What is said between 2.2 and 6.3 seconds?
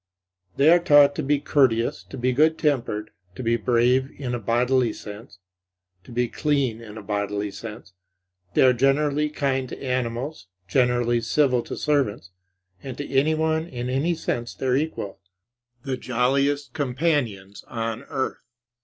good tempered, to be brave in a bodily sense, to be